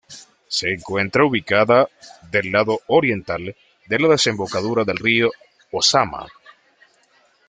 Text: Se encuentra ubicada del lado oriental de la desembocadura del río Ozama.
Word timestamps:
Se 0.47 0.71
encuentra 0.71 1.23
ubicada 1.25 1.87
del 2.31 2.51
lado 2.51 2.79
oriental 2.87 3.55
de 3.85 3.99
la 3.99 4.07
desembocadura 4.07 4.83
del 4.83 4.97
río 4.97 5.29
Ozama. 5.71 6.25